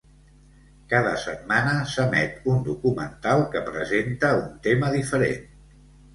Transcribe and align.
Cada 0.93 1.11
setmana 1.23 1.75
s'emet 1.91 2.47
un 2.55 2.65
documental 2.69 3.43
que 3.53 3.63
presenta 3.69 4.33
un 4.41 4.51
tema 4.67 4.93
diferent. 4.99 5.47